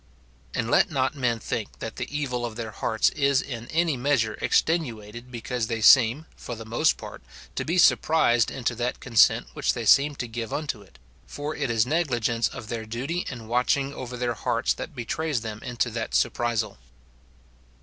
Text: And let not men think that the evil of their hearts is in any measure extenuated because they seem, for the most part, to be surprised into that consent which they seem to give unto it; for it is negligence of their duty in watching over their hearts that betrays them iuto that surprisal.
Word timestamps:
And 0.55 0.71
let 0.71 0.89
not 0.89 1.13
men 1.13 1.37
think 1.37 1.77
that 1.77 1.97
the 1.97 2.07
evil 2.09 2.43
of 2.43 2.55
their 2.55 2.71
hearts 2.71 3.11
is 3.11 3.39
in 3.39 3.67
any 3.67 3.95
measure 3.95 4.33
extenuated 4.41 5.31
because 5.31 5.67
they 5.67 5.79
seem, 5.79 6.25
for 6.35 6.55
the 6.55 6.65
most 6.65 6.97
part, 6.97 7.21
to 7.53 7.63
be 7.63 7.77
surprised 7.77 8.49
into 8.49 8.73
that 8.73 8.99
consent 8.99 9.49
which 9.53 9.73
they 9.73 9.85
seem 9.85 10.15
to 10.15 10.27
give 10.27 10.51
unto 10.51 10.81
it; 10.81 10.97
for 11.27 11.55
it 11.55 11.69
is 11.69 11.85
negligence 11.85 12.47
of 12.47 12.67
their 12.67 12.87
duty 12.87 13.27
in 13.29 13.47
watching 13.47 13.93
over 13.93 14.17
their 14.17 14.33
hearts 14.33 14.73
that 14.73 14.95
betrays 14.95 15.41
them 15.41 15.59
iuto 15.59 15.93
that 15.93 16.15
surprisal. 16.15 16.79